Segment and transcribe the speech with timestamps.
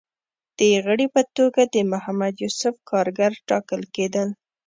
[0.57, 4.27] د غړي په توګه د محمد یوسف کارګر ټاکل کېدل